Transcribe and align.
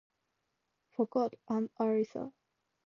For 0.95 1.05
God 1.05 1.35
and 1.47 1.69
Ulster. 1.79 2.31